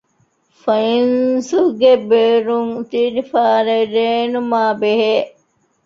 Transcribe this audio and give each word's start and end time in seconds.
ފެންސުގެ 0.63 1.93
ބޭރުން 2.09 2.73
ތިރި 2.91 3.23
ފާރެއް 3.31 3.91
ރޭނުމާބެހޭ 3.95 5.13